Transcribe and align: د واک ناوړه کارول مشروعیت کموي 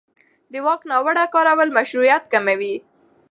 د 0.51 0.53
واک 0.65 0.81
ناوړه 0.91 1.25
کارول 1.33 1.69
مشروعیت 1.77 2.23
کموي 2.33 2.75